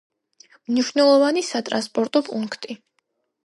[0.71, 2.83] მნიშვნელოვანი სატრანსპორტო პუნქტი.